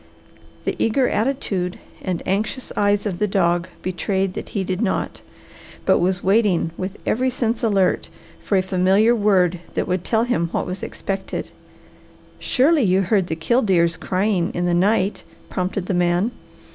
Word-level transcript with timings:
The 0.65 0.75
eager 0.83 1.07
attitude 1.09 1.77
and 2.01 2.23
anxious 2.25 2.71
eyes 2.75 3.05
of 3.05 3.19
the 3.19 3.27
dog 3.27 3.67
betrayed 3.83 4.33
that 4.33 4.49
he 4.49 4.63
did 4.63 4.81
not, 4.81 5.21
but 5.85 5.99
was 5.99 6.23
waiting 6.23 6.71
with 6.75 6.97
every 7.05 7.29
sense 7.29 7.61
alert 7.61 8.09
for 8.39 8.57
a 8.57 8.63
familiar 8.63 9.13
word 9.13 9.59
that 9.75 9.87
would 9.87 10.03
tell 10.03 10.23
him 10.23 10.49
what 10.51 10.65
was 10.65 10.81
expected. 10.81 11.51
"Surely 12.39 12.81
you 12.81 13.03
heard 13.03 13.27
the 13.27 13.35
killdeers 13.35 13.95
crying 13.95 14.49
in 14.55 14.65
the 14.65 14.73
night," 14.73 15.23
prompted 15.51 15.85
the 15.85 15.93
man. 15.93 16.31